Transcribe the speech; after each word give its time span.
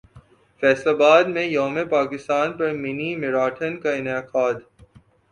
فیصل 0.63 0.87
ابادمیںیوم 0.89 1.75
پاکستان 1.87 2.47
پر 2.53 2.71
mini 2.73 3.09
marathon 3.15 3.73
کا 3.79 3.91
انعقاد 3.91 4.55